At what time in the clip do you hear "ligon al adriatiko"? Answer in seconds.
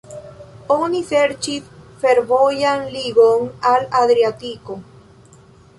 2.97-4.83